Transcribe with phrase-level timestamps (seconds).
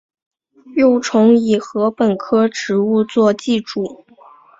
[0.75, 4.03] 幼虫以禾本科植物作寄主。